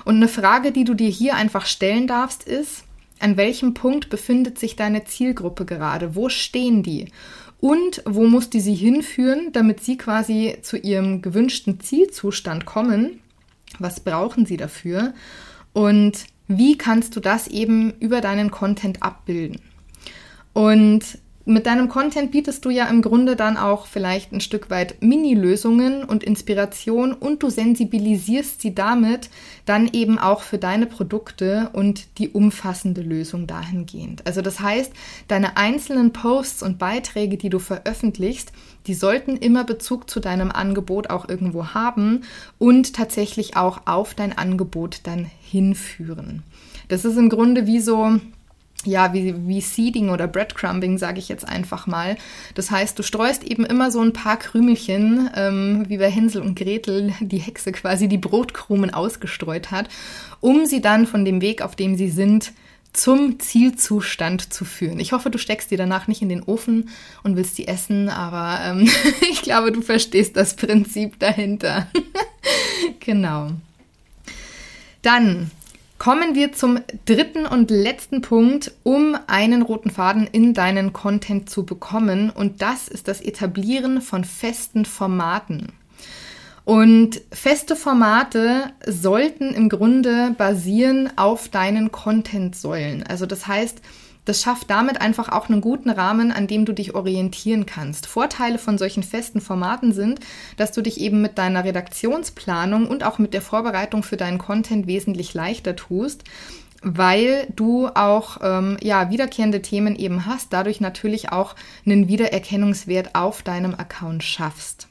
Und 0.06 0.16
eine 0.16 0.28
Frage, 0.28 0.72
die 0.72 0.84
du 0.84 0.94
dir 0.94 1.10
hier 1.10 1.36
einfach 1.36 1.66
stellen 1.66 2.08
darfst, 2.08 2.44
ist, 2.44 2.84
an 3.20 3.38
welchem 3.38 3.74
Punkt 3.74 4.10
befindet 4.10 4.60
sich 4.60 4.76
deine 4.76 5.06
Zielgruppe 5.06 5.66
gerade? 5.66 6.16
Wo 6.16 6.30
stehen 6.30 6.84
die? 6.84 7.08
Und 7.60 8.04
wo 8.06 8.28
muss 8.28 8.50
die 8.50 8.60
sie 8.60 8.76
hinführen, 8.76 9.52
damit 9.52 9.84
sie 9.84 9.98
quasi 9.98 10.58
zu 10.62 10.78
ihrem 10.78 11.22
gewünschten 11.22 11.80
Zielzustand 11.80 12.66
kommen? 12.66 13.20
Was 13.80 14.00
brauchen 14.00 14.46
sie 14.46 14.58
dafür? 14.58 15.14
Und 15.74 16.26
wie 16.48 16.77
kannst 16.77 17.16
du 17.16 17.20
das 17.20 17.48
eben 17.48 17.94
über 18.00 18.22
deinen 18.22 18.51
Content 18.51 19.04
abbilden? 19.04 19.60
Und 20.54 21.20
mit 21.48 21.66
deinem 21.66 21.88
Content 21.88 22.32
bietest 22.32 22.66
du 22.66 22.70
ja 22.70 22.86
im 22.88 23.01
Grunde 23.01 23.36
dann 23.38 23.56
auch 23.56 23.88
vielleicht 23.88 24.34
ein 24.34 24.42
Stück 24.42 24.70
weit 24.70 25.01
Mini-Lösungen 25.01 26.04
und 26.04 26.24
Inspiration 26.24 27.13
und 27.13 27.42
du 27.42 27.50
sensibilisierst 27.50 28.60
sie 28.60 28.75
damit 28.75 29.30
dann 29.66 29.89
eben 29.94 30.20
auch 30.20 30.42
für 30.42 30.58
deine 30.58 30.86
Produkte 30.86 31.70
und 31.72 32.18
die 32.18 32.30
umfassende 32.30 33.01
Lösung 33.01 33.48
dahingehend. 33.48 34.27
Also 34.27 34.42
das 34.42 34.60
heißt, 34.60 34.92
deine 35.30 35.56
einzelnen 35.56 36.12
Posts 36.12 36.63
und 36.63 36.80
Beiträge, 36.80 37.38
die 37.38 37.50
du 37.50 37.60
veröffentlichst, 37.60 38.51
die 38.86 38.94
sollten 38.94 39.38
immer 39.38 39.63
Bezug 39.63 40.10
zu 40.10 40.20
deinem 40.20 40.51
Angebot 40.51 41.10
auch 41.10 41.30
irgendwo 41.30 41.68
haben 41.68 42.22
und 42.58 42.94
tatsächlich 42.94 43.56
auch 43.56 43.82
auf 43.86 44.13
dein 44.13 44.38
Angebot 44.38 45.00
dann 45.04 45.30
hinführen. 45.42 46.44
Das 46.89 47.06
ist 47.06 47.18
im 47.18 47.30
Grunde 47.30 47.68
wie 47.68 47.80
so 47.80 48.20
ja, 48.86 49.14
wie, 49.14 49.36
wie 49.48 49.62
Seeding 49.62 50.10
oder 50.10 50.28
Breadcrumbing, 50.28 50.98
sage 50.98 51.20
ich 51.20 51.30
jetzt 51.30 51.48
einfach 51.48 51.88
mal. 51.88 52.16
Das 52.56 52.72
heißt, 52.72 52.98
du 52.98 53.04
streust 53.04 53.44
eben 53.44 53.66
immer 53.66 53.92
so 53.92 54.02
ein 54.02 54.14
paar 54.14 54.38
Krümelchen, 54.38 55.30
ähm, 55.36 55.86
wie 55.88 55.98
bei 55.98 56.10
Hänsel 56.10 56.42
und 56.42 56.58
Gretel 56.58 57.14
die 57.20 57.40
Hexe 57.40 57.72
quasi 57.72 58.08
die 58.08 58.18
Brotkrumen 58.18 58.94
ausgestreut 58.94 59.72
hat, 59.72 59.90
um 60.40 60.66
sie 60.66 60.82
dann 60.82 61.08
von 61.08 61.26
dem 61.26 61.42
Weg, 61.42 61.62
auf 61.62 61.76
dem 61.76 61.96
sie 61.98 62.10
sind, 62.10 62.54
zum 62.94 63.40
Zielzustand 63.40 64.54
zu 64.54 64.66
führen. 64.66 65.00
Ich 65.00 65.12
hoffe, 65.12 65.30
du 65.30 65.38
steckst 65.38 65.70
die 65.70 65.78
danach 65.78 66.08
nicht 66.08 66.22
in 66.22 66.30
den 66.30 66.44
Ofen 66.44 66.90
und 67.24 67.36
willst 67.36 67.58
die 67.58 67.68
essen, 67.68 68.10
aber 68.10 68.60
ähm, 68.64 68.90
ich 69.32 69.42
glaube, 69.42 69.72
du 69.72 69.82
verstehst 69.82 70.36
das 70.36 70.56
Prinzip 70.56 71.20
dahinter. 71.20 71.88
genau. 73.00 73.52
Dann 75.02 75.52
Kommen 75.98 76.36
wir 76.36 76.54
zum 76.54 76.80
dritten 77.06 77.48
und 77.48 77.72
letzten 77.72 78.22
Punkt, 78.22 78.72
um 78.84 79.18
einen 79.25 79.63
roten 79.63 79.89
Faden 79.89 80.27
in 80.27 80.54
deinen 80.54 80.94
Content 80.94 81.50
zu 81.50 81.66
bekommen. 81.66 82.30
Und 82.30 82.62
das 82.62 82.88
ist 82.88 83.08
das 83.08 83.20
Etablieren 83.20 84.01
von 84.01 84.24
festen 84.24 84.86
Formaten. 84.86 85.74
Und 86.66 87.22
feste 87.32 87.75
Formate 87.75 88.72
sollten 88.86 89.54
im 89.54 89.70
Grunde 89.70 90.36
basieren 90.38 91.10
auf 91.16 91.50
deinen 91.50 91.92
Content-Säulen. 91.92 93.04
Also 93.04 93.25
das 93.25 93.48
heißt, 93.48 93.82
das 94.28 94.42
schafft 94.42 94.70
damit 94.70 95.02
einfach 95.02 95.30
auch 95.30 95.50
einen 95.50 95.62
guten 95.62 95.90
Rahmen, 95.90 96.32
an 96.32 96.48
dem 96.48 96.66
du 96.66 96.74
dich 96.74 96.96
orientieren 96.96 97.66
kannst. 97.66 98.08
Vorteile 98.08 98.58
von 98.58 98.78
solchen 98.78 99.04
festen 99.04 99.42
Formaten 99.42 99.94
sind, 99.94 100.20
dass 100.58 100.72
du 100.72 100.82
dich 100.82 101.00
eben 101.00 101.22
mit 101.22 101.38
deiner 101.38 101.64
Redaktionsplanung 101.64 102.88
und 102.88 103.04
auch 103.04 103.20
mit 103.20 103.34
der 103.34 103.42
Vorbereitung 103.42 104.04
für 104.04 104.18
deinen 104.18 104.38
Content 104.38 104.88
wesentlich 104.88 105.34
leichter 105.34 105.76
tust 105.76 106.24
weil 106.84 107.48
du 107.56 107.88
auch 107.88 108.38
ähm, 108.44 108.78
ja 108.82 109.10
wiederkehrende 109.10 109.64
Themen 109.64 109.96
eben 109.96 110.28
hast, 110.28 110.54
dadurch 110.54 110.80
natürlich 110.80 111.32
auch 111.32 111.56
einen 111.88 112.08
Wiedererkennungswert 112.08 113.16
auf 113.16 113.42
deinem 113.42 113.74
Account 113.74 114.24
schaffst. 114.24 114.88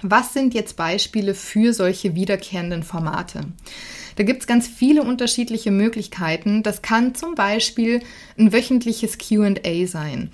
Was 0.00 0.32
sind 0.32 0.54
jetzt 0.54 0.76
Beispiele 0.76 1.34
für 1.34 1.74
solche 1.74 2.14
wiederkehrenden 2.14 2.82
Formate? 2.82 3.42
Da 4.16 4.24
gibt 4.24 4.42
es 4.42 4.46
ganz 4.46 4.66
viele 4.68 5.02
unterschiedliche 5.02 5.70
Möglichkeiten. 5.70 6.62
Das 6.62 6.82
kann 6.82 7.14
zum 7.14 7.34
Beispiel 7.34 8.02
ein 8.38 8.52
wöchentliches 8.52 9.18
QA 9.18 9.86
sein. 9.86 10.30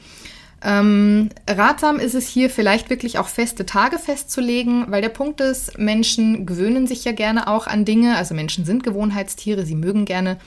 Ähm, 0.61 1.29
ratsam 1.49 2.01
ist 2.01 2.15
es 2.15 2.27
hier 2.27 2.51
vielleicht 2.51 2.91
wirklich 2.91 3.19
auch 3.19 3.29
feste 3.29 3.65
Tage 3.65 3.99
festzulegen, 3.99 4.87
weil 4.89 5.03
der 5.03 5.09
Punkt 5.09 5.41
ist, 5.41 5.79
Menschen 5.79 6.47
gewöhnen 6.47 6.89
sich 6.89 7.05
ja 7.05 7.13
gerne 7.13 7.47
auch 7.47 7.67
an 7.69 7.85
Dinge. 7.85 8.17
Also 8.17 8.35
Menschen 8.35 8.65
sind 8.65 8.83
Gewohnheitstiere, 8.83 9.65
sie 9.65 9.77
mögen 9.77 10.05
gerne 10.05 10.39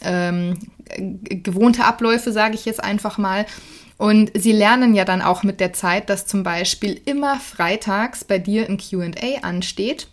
ähm, 0.00 0.58
gewohnte 0.96 1.84
Abläufe, 1.84 2.32
sage 2.32 2.54
ich 2.54 2.64
jetzt 2.64 2.82
einfach 2.82 3.18
mal. 3.18 3.44
Und 3.98 4.30
sie 4.34 4.52
lernen 4.52 4.94
ja 4.94 5.04
dann 5.04 5.20
auch 5.20 5.42
mit 5.42 5.60
der 5.60 5.72
Zeit, 5.72 6.08
dass 6.08 6.24
zum 6.24 6.44
Beispiel 6.44 7.00
immer 7.04 7.38
freitags 7.40 8.24
bei 8.24 8.38
dir 8.38 8.68
ein 8.68 8.78
QA 8.78 9.40
ansteht. 9.42 10.08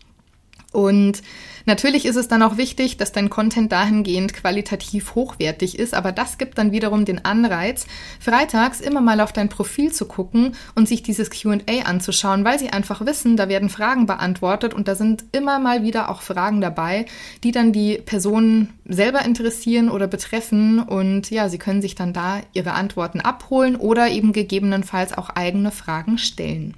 Und 0.75 1.23
Natürlich 1.65 2.05
ist 2.05 2.15
es 2.15 2.27
dann 2.27 2.43
auch 2.43 2.57
wichtig, 2.57 2.97
dass 2.97 3.11
dein 3.11 3.29
Content 3.29 3.71
dahingehend 3.71 4.33
qualitativ 4.33 5.15
hochwertig 5.15 5.79
ist, 5.79 5.95
aber 5.95 6.11
das 6.11 6.37
gibt 6.37 6.57
dann 6.57 6.71
wiederum 6.71 7.05
den 7.05 7.25
Anreiz, 7.25 7.87
freitags 8.19 8.81
immer 8.81 9.01
mal 9.01 9.19
auf 9.19 9.33
dein 9.33 9.49
Profil 9.49 9.91
zu 9.91 10.05
gucken 10.05 10.55
und 10.75 10.87
sich 10.87 11.01
dieses 11.01 11.31
QA 11.31 11.59
anzuschauen, 11.85 12.45
weil 12.45 12.59
sie 12.59 12.69
einfach 12.69 13.05
wissen, 13.05 13.35
da 13.35 13.49
werden 13.49 13.69
Fragen 13.69 14.05
beantwortet 14.05 14.73
und 14.73 14.87
da 14.87 14.93
sind 14.93 15.25
immer 15.31 15.57
mal 15.59 15.81
wieder 15.81 16.09
auch 16.09 16.21
Fragen 16.21 16.61
dabei, 16.61 17.05
die 17.43 17.51
dann 17.51 17.73
die 17.73 17.97
Personen 17.97 18.73
selber 18.85 19.25
interessieren 19.25 19.89
oder 19.89 20.07
betreffen 20.07 20.79
und 20.79 21.31
ja, 21.31 21.49
sie 21.49 21.57
können 21.57 21.81
sich 21.81 21.95
dann 21.95 22.13
da 22.13 22.41
ihre 22.53 22.73
Antworten 22.73 23.21
abholen 23.21 23.75
oder 23.75 24.09
eben 24.09 24.33
gegebenenfalls 24.33 25.17
auch 25.17 25.29
eigene 25.31 25.71
Fragen 25.71 26.19
stellen. 26.19 26.75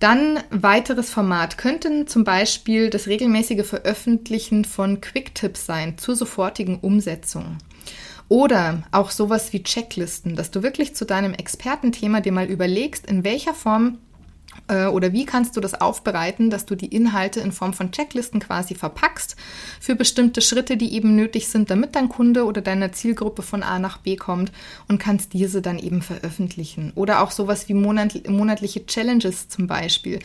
Dann 0.00 0.40
weiteres 0.48 1.10
Format 1.10 1.58
könnten 1.58 2.06
zum 2.06 2.24
Beispiel 2.24 2.88
das 2.88 3.06
regelmäßige 3.06 3.66
Veröffentlichen 3.66 4.64
von 4.64 5.02
Quick-Tipps 5.02 5.66
sein 5.66 5.98
zur 5.98 6.16
sofortigen 6.16 6.80
Umsetzung. 6.80 7.58
Oder 8.28 8.82
auch 8.92 9.10
sowas 9.10 9.52
wie 9.52 9.62
Checklisten, 9.62 10.36
dass 10.36 10.50
du 10.50 10.62
wirklich 10.62 10.96
zu 10.96 11.04
deinem 11.04 11.34
Expertenthema 11.34 12.20
dir 12.20 12.32
mal 12.32 12.46
überlegst, 12.46 13.06
in 13.06 13.24
welcher 13.24 13.52
Form 13.52 13.98
äh, 14.70 14.86
oder 14.86 15.12
wie 15.12 15.26
kannst 15.26 15.56
du 15.56 15.60
das 15.60 15.78
aufbereiten, 15.78 16.48
dass 16.48 16.64
du 16.64 16.76
die 16.76 16.94
Inhalte 16.94 17.40
in 17.40 17.52
Form 17.52 17.74
von 17.74 17.90
Checklisten 17.90 18.40
quasi 18.40 18.74
verpackst 18.74 19.36
für 19.80 19.96
bestimmte 19.96 20.40
Schritte, 20.40 20.76
die 20.76 20.94
eben 20.94 21.16
nötig 21.16 21.48
sind, 21.48 21.70
damit 21.70 21.96
dein 21.96 22.08
Kunde 22.08 22.44
oder 22.44 22.62
deine 22.62 22.92
Zielgruppe 22.92 23.42
von 23.42 23.62
A 23.62 23.78
nach 23.78 23.98
B 23.98 24.16
kommt 24.16 24.52
und 24.88 24.98
kannst 24.98 25.32
diese 25.32 25.60
dann 25.60 25.78
eben 25.78 26.02
veröffentlichen. 26.02 26.92
Oder 26.94 27.22
auch 27.22 27.32
sowas 27.32 27.68
wie 27.68 27.74
monatliche 27.74 28.86
Challenges 28.86 29.48
zum 29.48 29.66
Beispiel. 29.66 30.20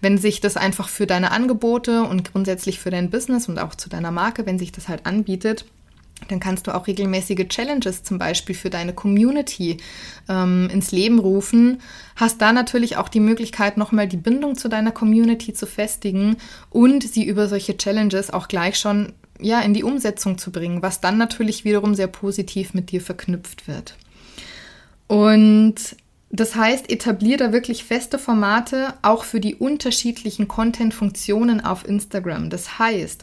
Wenn 0.00 0.18
sich 0.18 0.40
das 0.40 0.56
einfach 0.56 0.88
für 0.88 1.06
deine 1.06 1.30
Angebote 1.30 2.02
und 2.02 2.32
grundsätzlich 2.32 2.80
für 2.80 2.90
dein 2.90 3.10
Business 3.10 3.48
und 3.48 3.58
auch 3.58 3.74
zu 3.74 3.88
deiner 3.88 4.10
Marke, 4.10 4.46
wenn 4.46 4.58
sich 4.58 4.72
das 4.72 4.88
halt 4.88 5.06
anbietet, 5.06 5.66
dann 6.28 6.40
kannst 6.40 6.66
du 6.66 6.74
auch 6.74 6.86
regelmäßige 6.86 7.48
Challenges 7.48 8.02
zum 8.02 8.18
Beispiel 8.18 8.54
für 8.54 8.70
deine 8.70 8.92
Community 8.92 9.78
ähm, 10.28 10.68
ins 10.72 10.92
Leben 10.92 11.18
rufen. 11.18 11.80
Hast 12.16 12.40
da 12.40 12.52
natürlich 12.52 12.96
auch 12.96 13.08
die 13.08 13.20
Möglichkeit, 13.20 13.76
nochmal 13.76 14.08
die 14.08 14.16
Bindung 14.16 14.56
zu 14.56 14.68
deiner 14.68 14.92
Community 14.92 15.52
zu 15.52 15.66
festigen 15.66 16.36
und 16.70 17.02
sie 17.02 17.24
über 17.24 17.48
solche 17.48 17.76
Challenges 17.76 18.30
auch 18.30 18.48
gleich 18.48 18.78
schon 18.78 19.12
ja, 19.40 19.60
in 19.60 19.74
die 19.74 19.84
Umsetzung 19.84 20.38
zu 20.38 20.52
bringen, 20.52 20.82
was 20.82 21.00
dann 21.00 21.18
natürlich 21.18 21.64
wiederum 21.64 21.94
sehr 21.94 22.06
positiv 22.06 22.74
mit 22.74 22.90
dir 22.90 23.00
verknüpft 23.00 23.66
wird. 23.66 23.96
Und 25.08 25.96
das 26.30 26.54
heißt, 26.54 26.90
etablier 26.90 27.36
da 27.36 27.52
wirklich 27.52 27.84
feste 27.84 28.18
Formate 28.18 28.94
auch 29.02 29.24
für 29.24 29.38
die 29.38 29.54
unterschiedlichen 29.54 30.48
Content-Funktionen 30.48 31.60
auf 31.60 31.86
Instagram. 31.86 32.48
Das 32.48 32.78
heißt, 32.78 33.22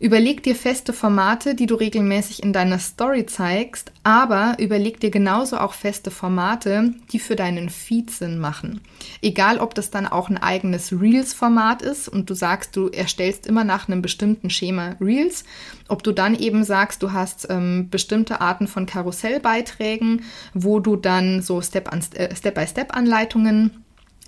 Überleg 0.00 0.42
dir 0.42 0.56
feste 0.56 0.92
Formate, 0.92 1.54
die 1.54 1.66
du 1.66 1.76
regelmäßig 1.76 2.42
in 2.42 2.52
deiner 2.52 2.80
Story 2.80 3.26
zeigst, 3.26 3.92
aber 4.02 4.56
überleg 4.58 4.98
dir 4.98 5.10
genauso 5.10 5.58
auch 5.58 5.72
feste 5.72 6.10
Formate, 6.10 6.94
die 7.12 7.20
für 7.20 7.36
deinen 7.36 7.70
Feed 7.70 8.10
Sinn 8.10 8.40
machen. 8.40 8.80
Egal, 9.22 9.58
ob 9.58 9.72
das 9.74 9.90
dann 9.90 10.08
auch 10.08 10.28
ein 10.28 10.36
eigenes 10.36 10.92
Reels-Format 10.92 11.82
ist 11.82 12.08
und 12.08 12.28
du 12.28 12.34
sagst, 12.34 12.74
du 12.74 12.88
erstellst 12.88 13.46
immer 13.46 13.62
nach 13.62 13.86
einem 13.88 14.02
bestimmten 14.02 14.50
Schema 14.50 14.96
Reels, 15.00 15.44
ob 15.86 16.02
du 16.02 16.10
dann 16.10 16.34
eben 16.34 16.64
sagst, 16.64 17.00
du 17.02 17.12
hast 17.12 17.46
ähm, 17.48 17.88
bestimmte 17.88 18.40
Arten 18.40 18.66
von 18.66 18.86
Karussellbeiträgen, 18.86 20.24
wo 20.54 20.80
du 20.80 20.96
dann 20.96 21.40
so 21.40 21.62
Step-by-Step-Anleitungen 21.62 23.83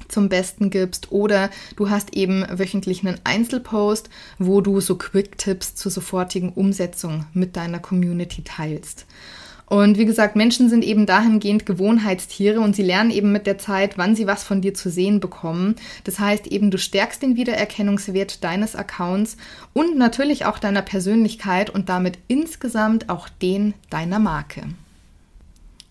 zum 0.09 0.29
Besten 0.29 0.71
gibst 0.71 1.13
oder 1.13 1.51
du 1.77 1.91
hast 1.91 2.15
eben 2.17 2.45
wöchentlich 2.51 3.07
einen 3.07 3.21
Einzelpost, 3.25 4.09
wo 4.39 4.61
du 4.61 4.81
so 4.81 4.97
Quick-Tipps 4.97 5.75
zur 5.75 5.91
sofortigen 5.91 6.51
Umsetzung 6.51 7.27
mit 7.33 7.57
deiner 7.57 7.79
Community 7.79 8.43
teilst. 8.43 9.07
Und 9.69 9.99
wie 9.99 10.05
gesagt, 10.05 10.37
Menschen 10.37 10.71
sind 10.71 10.85
eben 10.85 11.07
dahingehend 11.07 11.67
Gewohnheitstiere 11.67 12.61
und 12.61 12.77
sie 12.77 12.85
lernen 12.85 13.11
eben 13.11 13.33
mit 13.33 13.49
der 13.49 13.59
Zeit, 13.59 13.99
wann 13.99 14.15
sie 14.15 14.29
was 14.29 14.45
von 14.45 14.61
dir 14.61 14.75
zu 14.75 14.91
sehen 14.91 15.19
bekommen. 15.19 15.75
Das 16.05 16.21
heißt 16.21 16.47
eben, 16.47 16.71
du 16.71 16.79
stärkst 16.79 17.21
den 17.21 17.37
Wiedererkennungswert 17.37 18.45
deines 18.45 18.77
Accounts 18.77 19.37
und 19.73 19.99
natürlich 19.99 20.45
auch 20.45 20.61
deiner 20.61 20.83
Persönlichkeit 20.83 21.69
und 21.69 21.89
damit 21.89 22.19
insgesamt 22.29 23.09
auch 23.09 23.29
den 23.29 23.75
deiner 23.91 24.21
Marke. 24.21 24.63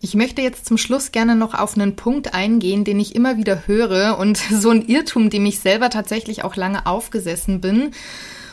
Ich 0.00 0.14
möchte 0.14 0.42
jetzt 0.42 0.66
zum 0.66 0.78
Schluss 0.78 1.10
gerne 1.10 1.34
noch 1.34 1.54
auf 1.54 1.76
einen 1.76 1.96
Punkt 1.96 2.34
eingehen, 2.34 2.84
den 2.84 3.00
ich 3.00 3.14
immer 3.14 3.36
wieder 3.36 3.66
höre 3.66 4.18
und 4.18 4.36
so 4.50 4.70
ein 4.70 4.86
Irrtum, 4.86 5.30
dem 5.30 5.46
ich 5.46 5.60
selber 5.60 5.90
tatsächlich 5.90 6.44
auch 6.44 6.56
lange 6.56 6.86
aufgesessen 6.86 7.60
bin. 7.60 7.92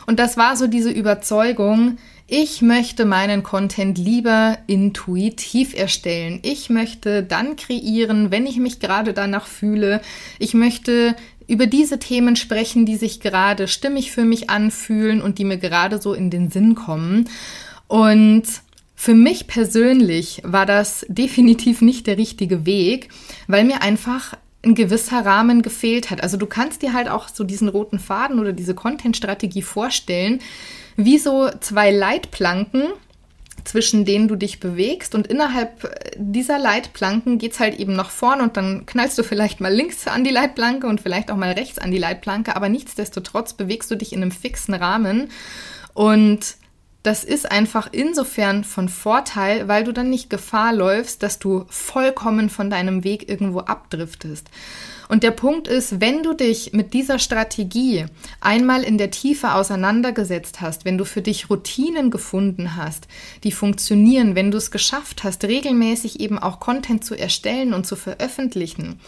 Und 0.06 0.20
das 0.20 0.38
war 0.38 0.58
so 0.58 0.68
diese 0.68 0.92
Überzeugung, 0.92 1.98
ich 2.28 2.62
möchte 2.62 3.06
meinen 3.06 3.44
Content 3.44 3.98
lieber 3.98 4.58
intuitiv 4.68 5.76
erstellen. 5.76 6.40
Ich 6.42 6.70
möchte 6.70 7.22
dann 7.22 7.58
kreieren, 7.58 8.32
wenn 8.32 8.48
ich 8.48 8.58
mich 8.58 8.80
gerade 8.80 9.14
danach 9.14 9.46
fühle. 9.46 10.02
Ich 10.40 10.54
möchte 10.54 11.16
über 11.48 11.68
diese 11.68 12.00
Themen 12.00 12.36
sprechen, 12.36 12.86
die 12.86 12.96
sich 12.96 13.20
gerade 13.20 13.68
stimmig 13.68 14.12
für 14.12 14.24
mich 14.24 14.50
anfühlen 14.50 15.22
und 15.22 15.38
die 15.38 15.44
mir 15.44 15.58
gerade 15.58 16.02
so 16.02 16.14
in 16.14 16.30
den 16.30 16.50
Sinn 16.50 16.76
kommen. 16.76 17.30
Und 17.88 18.46
für 19.04 19.16
mich 19.16 19.48
persönlich 19.48 20.42
war 20.46 20.66
das 20.66 21.06
definitiv 21.10 21.82
nicht 21.82 22.08
der 22.08 22.18
richtige 22.18 22.66
Weg, 22.66 23.10
weil 23.48 23.66
mir 23.66 23.82
einfach 23.82 24.34
ein 24.64 24.76
gewisser 24.76 25.26
Rahmen 25.26 25.62
gefehlt 25.62 26.10
hat. 26.10 26.24
Also 26.24 26.38
du 26.38 26.46
kannst 26.46 26.82
dir 26.82 26.94
halt 26.94 27.10
auch 27.10 27.28
so 27.28 27.44
diesen 27.44 27.68
roten 27.68 28.00
Faden 28.00 28.40
oder 28.40 28.54
diese 28.54 28.74
Content-Strategie 28.74 29.62
vorstellen, 29.62 30.40
wie 30.96 31.18
so 31.18 31.50
zwei 31.60 31.92
Leitplanken, 31.92 32.84
zwischen 33.66 34.06
denen 34.06 34.30
du 34.30 34.38
dich 34.38 34.62
bewegst. 34.62 35.16
Und 35.16 35.28
innerhalb 35.28 35.94
dieser 36.16 36.58
Leitplanken 36.58 37.40
geht's 37.40 37.60
halt 37.60 37.78
eben 37.82 37.98
nach 37.98 38.10
vorn 38.10 38.40
und 38.40 38.56
dann 38.56 38.86
knallst 38.86 39.18
du 39.18 39.24
vielleicht 39.24 39.60
mal 39.60 39.74
links 39.74 40.08
an 40.08 40.24
die 40.24 40.32
Leitplanke 40.32 40.88
und 40.88 41.02
vielleicht 41.02 41.30
auch 41.30 41.36
mal 41.36 41.52
rechts 41.52 41.78
an 41.78 41.92
die 41.92 41.98
Leitplanke, 41.98 42.56
aber 42.56 42.70
nichtsdestotrotz 42.70 43.52
bewegst 43.52 43.92
du 43.92 43.98
dich 43.98 44.14
in 44.14 44.22
einem 44.22 44.32
fixen 44.32 44.74
Rahmen. 44.74 45.30
Und 45.94 46.56
das 47.04 47.26
ist 47.26 47.52
einfach 47.52 47.90
insofern 47.92 48.64
von 48.64 48.88
Vorteil, 48.88 49.68
weil 49.68 49.84
du 49.84 49.92
dann 49.92 50.10
nicht 50.10 50.30
Gefahr 50.30 50.74
läufst, 50.74 51.22
dass 51.22 51.38
du 51.38 51.66
vollkommen 51.70 52.50
von 52.50 52.70
deinem 52.70 53.04
Weg 53.04 53.30
irgendwo 53.30 53.60
abdriftest. 53.60 54.48
Und 55.14 55.22
der 55.22 55.30
Punkt 55.30 55.68
ist, 55.68 56.02
wenn 56.02 56.24
du 56.24 56.34
dich 56.34 56.74
mit 56.74 56.96
dieser 56.96 57.20
Strategie 57.20 58.08
einmal 58.42 58.82
in 58.82 58.98
der 58.98 59.12
Tiefe 59.12 59.54
auseinandergesetzt 59.54 60.60
hast, 60.60 60.86
wenn 60.86 60.98
du 60.98 61.06
für 61.06 61.22
dich 61.22 61.52
Routinen 61.52 62.10
gefunden 62.10 62.76
hast, 62.76 63.08
die 63.44 63.52
funktionieren, 63.52 64.34
wenn 64.34 64.50
du 64.50 64.58
es 64.58 64.72
geschafft 64.72 65.24
hast, 65.24 65.44
regelmäßig 65.44 66.20
eben 66.20 66.40
auch 66.40 66.60
Content 66.60 67.06
zu 67.06 67.14
erstellen 67.14 67.76
und 67.76 67.86
zu 67.86 67.96
veröffentlichen, 67.96 69.00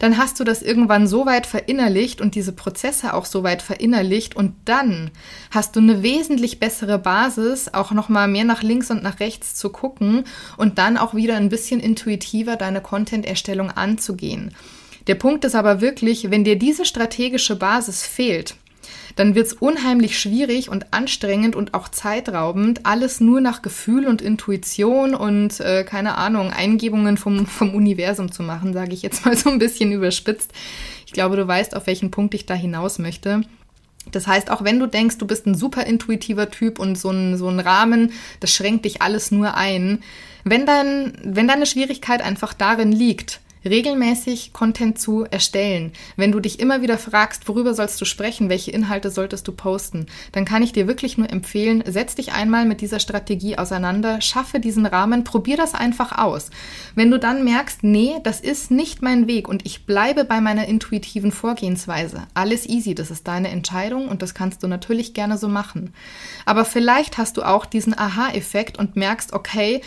dann 0.00 0.18
hast 0.18 0.38
du 0.38 0.44
das 0.44 0.60
irgendwann 0.60 1.06
so 1.06 1.24
weit 1.24 1.46
verinnerlicht 1.46 2.20
und 2.20 2.34
diese 2.34 2.52
Prozesse 2.52 3.14
auch 3.14 3.24
so 3.24 3.42
weit 3.42 3.62
verinnerlicht 3.62 4.36
und 4.36 4.52
dann 4.66 5.12
hast 5.50 5.76
du 5.76 5.80
eine 5.80 6.02
wesentlich 6.02 6.60
bessere 6.60 6.98
Basis, 6.98 7.72
auch 7.72 7.90
nochmal 7.90 8.28
mehr 8.28 8.44
nach 8.44 8.62
links 8.62 8.90
und 8.90 9.02
nach 9.02 9.18
rechts 9.18 9.54
zu 9.54 9.70
gucken 9.70 10.24
und 10.58 10.76
dann 10.76 10.98
auch 10.98 11.14
wieder 11.14 11.36
ein 11.36 11.48
bisschen 11.48 11.80
intuitiver 11.80 12.56
deine 12.56 12.82
Content-Erstellung 12.82 13.70
anzugehen. 13.70 14.54
Der 15.06 15.14
Punkt 15.14 15.44
ist 15.44 15.54
aber 15.54 15.80
wirklich, 15.80 16.30
wenn 16.30 16.44
dir 16.44 16.56
diese 16.56 16.84
strategische 16.84 17.56
Basis 17.56 18.02
fehlt, 18.02 18.56
dann 19.16 19.34
wird 19.34 19.46
es 19.46 19.52
unheimlich 19.52 20.18
schwierig 20.18 20.68
und 20.68 20.92
anstrengend 20.92 21.54
und 21.54 21.74
auch 21.74 21.88
zeitraubend, 21.88 22.80
alles 22.84 23.20
nur 23.20 23.40
nach 23.40 23.62
Gefühl 23.62 24.06
und 24.06 24.22
Intuition 24.22 25.14
und 25.14 25.60
äh, 25.60 25.84
keine 25.84 26.16
Ahnung, 26.16 26.50
Eingebungen 26.50 27.16
vom, 27.16 27.46
vom 27.46 27.74
Universum 27.74 28.32
zu 28.32 28.42
machen, 28.42 28.72
sage 28.72 28.92
ich 28.92 29.02
jetzt 29.02 29.24
mal 29.24 29.36
so 29.36 29.50
ein 29.50 29.58
bisschen 29.58 29.92
überspitzt. 29.92 30.52
Ich 31.06 31.12
glaube, 31.12 31.36
du 31.36 31.46
weißt, 31.46 31.76
auf 31.76 31.86
welchen 31.86 32.10
Punkt 32.10 32.34
ich 32.34 32.46
da 32.46 32.54
hinaus 32.54 32.98
möchte. 32.98 33.42
Das 34.10 34.26
heißt, 34.26 34.50
auch 34.50 34.64
wenn 34.64 34.78
du 34.78 34.86
denkst, 34.86 35.18
du 35.18 35.26
bist 35.26 35.46
ein 35.46 35.54
super 35.54 35.86
intuitiver 35.86 36.50
Typ 36.50 36.78
und 36.78 36.98
so 36.98 37.10
ein, 37.10 37.38
so 37.38 37.48
ein 37.48 37.60
Rahmen, 37.60 38.12
das 38.40 38.52
schränkt 38.52 38.84
dich 38.84 39.00
alles 39.00 39.30
nur 39.30 39.54
ein. 39.54 40.02
Wenn, 40.44 40.66
dein, 40.66 41.16
wenn 41.22 41.48
deine 41.48 41.64
Schwierigkeit 41.64 42.20
einfach 42.20 42.52
darin 42.52 42.92
liegt, 42.92 43.40
regelmäßig 43.64 44.52
Content 44.52 44.98
zu 44.98 45.24
erstellen. 45.24 45.92
Wenn 46.16 46.32
du 46.32 46.40
dich 46.40 46.60
immer 46.60 46.82
wieder 46.82 46.98
fragst, 46.98 47.48
worüber 47.48 47.74
sollst 47.74 48.00
du 48.00 48.04
sprechen, 48.04 48.48
welche 48.48 48.70
Inhalte 48.70 49.10
solltest 49.10 49.48
du 49.48 49.52
posten, 49.52 50.06
dann 50.32 50.44
kann 50.44 50.62
ich 50.62 50.72
dir 50.72 50.86
wirklich 50.86 51.18
nur 51.18 51.30
empfehlen, 51.30 51.82
setz 51.86 52.14
dich 52.14 52.32
einmal 52.32 52.64
mit 52.64 52.80
dieser 52.80 53.00
Strategie 53.00 53.58
auseinander, 53.58 54.20
schaffe 54.20 54.60
diesen 54.60 54.86
Rahmen, 54.86 55.24
probier 55.24 55.56
das 55.56 55.74
einfach 55.74 56.18
aus. 56.18 56.50
Wenn 56.94 57.10
du 57.10 57.18
dann 57.18 57.44
merkst, 57.44 57.82
nee, 57.82 58.14
das 58.22 58.40
ist 58.40 58.70
nicht 58.70 59.02
mein 59.02 59.26
Weg 59.26 59.48
und 59.48 59.64
ich 59.66 59.86
bleibe 59.86 60.24
bei 60.24 60.40
meiner 60.40 60.66
intuitiven 60.66 61.32
Vorgehensweise, 61.32 62.26
alles 62.34 62.68
easy, 62.68 62.94
das 62.94 63.10
ist 63.10 63.26
deine 63.26 63.48
Entscheidung 63.48 64.08
und 64.08 64.22
das 64.22 64.34
kannst 64.34 64.62
du 64.62 64.68
natürlich 64.68 65.14
gerne 65.14 65.38
so 65.38 65.48
machen. 65.48 65.92
Aber 66.44 66.64
vielleicht 66.64 67.18
hast 67.18 67.36
du 67.36 67.42
auch 67.42 67.66
diesen 67.66 67.96
Aha-Effekt 67.96 68.78
und 68.78 68.96
merkst, 68.96 69.32
okay, 69.32 69.80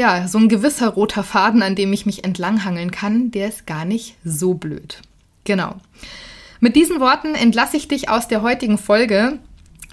ja, 0.00 0.26
so 0.26 0.38
ein 0.38 0.48
gewisser 0.48 0.88
roter 0.88 1.22
Faden, 1.22 1.62
an 1.62 1.74
dem 1.74 1.92
ich 1.92 2.06
mich 2.06 2.24
entlanghangeln 2.24 2.90
kann, 2.90 3.30
der 3.30 3.48
ist 3.48 3.66
gar 3.66 3.84
nicht 3.84 4.16
so 4.24 4.54
blöd. 4.54 5.02
Genau. 5.44 5.74
Mit 6.58 6.74
diesen 6.74 7.00
Worten 7.00 7.34
entlasse 7.34 7.76
ich 7.76 7.86
dich 7.86 8.08
aus 8.08 8.26
der 8.26 8.40
heutigen 8.40 8.78
Folge. 8.78 9.38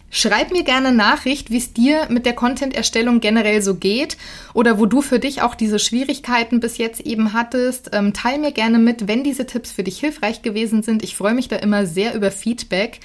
Schreib 0.10 0.52
mir 0.54 0.63
gerne 0.63 0.93
Nachricht, 0.93 1.52
wie 1.52 1.58
es 1.58 1.74
dir 1.74 2.08
mit 2.08 2.26
der 2.26 2.32
Content-Erstellung 2.32 3.20
generell 3.20 3.62
so 3.62 3.76
geht 3.76 4.15
oder 4.54 4.80
wo 4.80 4.86
du 4.86 5.02
für 5.02 5.20
dich 5.20 5.41
auch 5.41 5.56
diese 5.56 5.78
Schwierigkeiten 5.78 6.62
bis 6.62 6.78
jetzt 6.78 7.02
eben 7.02 7.34
hattest. 7.34 7.89
Ähm, 7.91 8.13
teil 8.13 8.39
mir 8.39 8.54
gerne 8.54 8.80
mit, 8.80 9.10
wenn 9.10 9.26
diese 9.26 9.46
Tipps 9.46 9.74
für 9.74 9.84
dich 9.84 10.00
hilfreich 10.00 10.41
gewesen 10.41 10.84
sind. 10.84 11.04
Ich 11.04 11.17
freue 11.17 11.34
mich 11.34 11.50
da 11.50 11.58
immer 11.58 11.86
sehr 11.86 12.15
über 12.15 12.32
Feedback. 12.32 13.02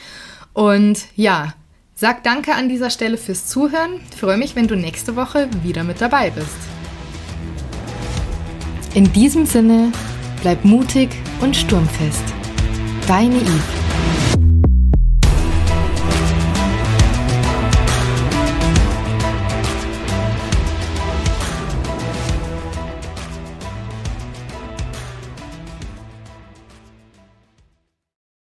Und 0.53 1.01
ja, 1.17 1.55
sag 1.97 2.23
danke 2.23 2.55
an 2.55 2.69
dieser 2.69 2.91
Stelle 2.91 3.19
fürs 3.19 3.49
Zuhören. 3.49 4.01
Ich 4.13 4.21
freue 4.21 4.37
mich, 4.37 4.55
wenn 4.55 4.69
du 4.69 4.77
nächste 4.77 5.17
Woche 5.17 5.49
wieder 5.65 5.83
mit 5.83 6.01
dabei 6.01 6.31
bist. 6.31 6.82
In 8.95 9.11
diesem 9.15 9.47
Sinne, 9.47 9.91
bleib 10.43 10.67
mutig 10.67 11.09
und 11.41 11.57
sturmfest. 11.57 12.25
Deine 13.09 13.37
Yves. 13.37 13.82